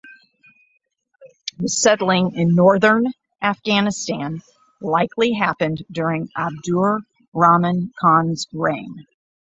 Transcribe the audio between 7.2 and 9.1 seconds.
Rahman Khans reign.